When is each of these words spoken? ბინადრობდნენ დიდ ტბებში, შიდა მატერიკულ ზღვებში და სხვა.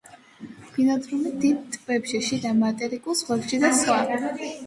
ბინადრობდნენ 0.77 1.35
დიდ 1.43 1.59
ტბებში, 1.75 2.21
შიდა 2.29 2.53
მატერიკულ 2.63 3.17
ზღვებში 3.21 3.59
და 3.65 3.71
სხვა. 3.83 4.01